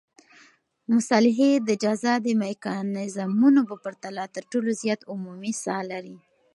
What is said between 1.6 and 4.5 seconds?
د جزا د میکانیزمونو په پرتله تر